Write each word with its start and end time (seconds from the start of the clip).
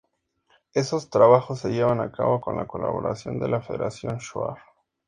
Estos 0.73 1.11
trabajos 1.11 1.59
se 1.59 1.69
llevan 1.69 2.01
a 2.01 2.11
cabo 2.11 2.41
con 2.41 2.55
la 2.55 2.65
colaboración 2.65 3.37
de 3.39 3.47
la 3.49 3.61
Federación 3.61 4.17
Shuar. 4.17 4.57